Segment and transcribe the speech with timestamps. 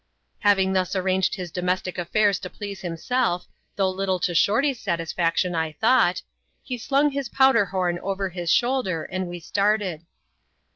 [0.39, 5.73] Having thus arranged his domestic affairs to please himself, though little to Shorty's satisfaction I
[5.73, 6.23] thought,
[6.63, 10.03] he slung his powder horn over his shoulder, and we started.